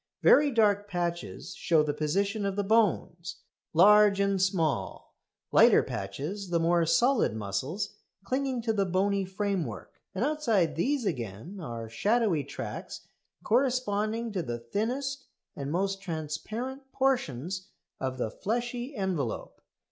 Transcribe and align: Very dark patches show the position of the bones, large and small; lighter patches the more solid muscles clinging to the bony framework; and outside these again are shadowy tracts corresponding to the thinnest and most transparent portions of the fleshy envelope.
Very 0.23 0.49
dark 0.49 0.87
patches 0.89 1.53
show 1.53 1.83
the 1.83 1.93
position 1.93 2.43
of 2.43 2.55
the 2.55 2.63
bones, 2.63 3.35
large 3.71 4.19
and 4.19 4.41
small; 4.41 5.13
lighter 5.51 5.83
patches 5.83 6.49
the 6.49 6.59
more 6.59 6.87
solid 6.87 7.35
muscles 7.35 7.93
clinging 8.23 8.63
to 8.63 8.73
the 8.73 8.87
bony 8.87 9.25
framework; 9.25 9.99
and 10.15 10.25
outside 10.25 10.75
these 10.75 11.05
again 11.05 11.59
are 11.59 11.87
shadowy 11.87 12.43
tracts 12.43 13.01
corresponding 13.43 14.31
to 14.31 14.41
the 14.41 14.57
thinnest 14.57 15.27
and 15.55 15.71
most 15.71 16.01
transparent 16.01 16.91
portions 16.91 17.67
of 17.99 18.17
the 18.17 18.31
fleshy 18.31 18.95
envelope. 18.95 19.61